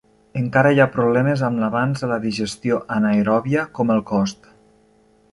[0.39, 4.49] Encara hi ha problemes amb l'avanç de la digestió anaeròbia, com el cost.